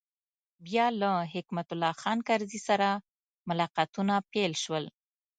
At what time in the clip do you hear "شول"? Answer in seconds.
4.63-4.85